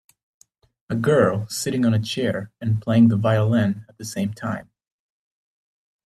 A 0.89 0.95
girl 0.95 1.45
sitting 1.47 1.85
on 1.85 1.93
a 1.93 1.99
chair 2.01 2.51
and 2.59 2.81
playing 2.81 3.09
the 3.09 3.17
violin 3.17 3.85
at 3.87 3.99
the 3.99 4.03
same 4.03 4.33
time. 4.33 4.67